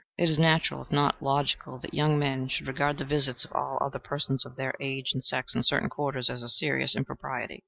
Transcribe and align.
It 0.17 0.29
is 0.31 0.39
natural, 0.39 0.81
if 0.81 0.89
not 0.91 1.21
logical, 1.21 1.77
that 1.77 1.93
young 1.93 2.17
men 2.17 2.47
should 2.47 2.67
regard 2.67 2.97
the 2.97 3.05
visits 3.05 3.45
of 3.45 3.51
all 3.53 3.77
other 3.79 3.99
persons 3.99 4.47
of 4.47 4.55
their 4.55 4.73
age 4.79 5.11
and 5.13 5.21
sex 5.23 5.53
in 5.53 5.61
certain 5.61 5.89
quarters 5.91 6.27
as 6.27 6.41
a 6.41 6.47
serious 6.49 6.95
impropriety. 6.95 7.59